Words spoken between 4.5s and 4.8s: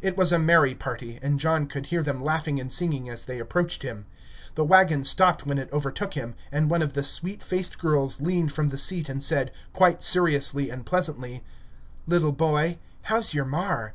The